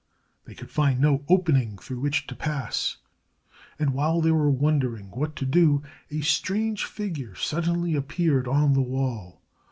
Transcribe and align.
They 0.45 0.55
could 0.55 0.71
find 0.71 0.99
no 0.99 1.23
opening 1.29 1.77
through 1.77 1.99
which 1.99 2.25
to 2.25 2.35
pass, 2.35 2.97
and 3.77 3.93
while 3.93 4.19
they 4.19 4.31
were 4.31 4.49
wondering 4.49 5.11
what 5.11 5.35
to 5.35 5.45
do, 5.45 5.83
a 6.09 6.21
strange 6.21 6.85
figure 6.85 7.35
suddenly 7.35 7.93
appeared 7.93 8.47
on 8.47 8.73
the 8.73 8.81
wall. 8.81 9.43